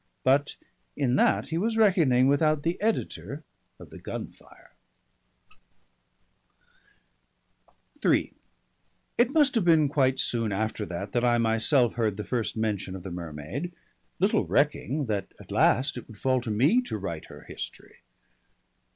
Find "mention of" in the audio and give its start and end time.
12.57-13.03